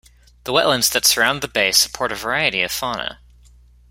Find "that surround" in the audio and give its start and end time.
0.93-1.43